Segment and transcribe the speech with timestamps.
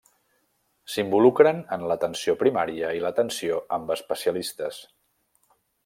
[0.93, 4.85] S'involucren en l'atenció primària i l'atenció amb especialistes.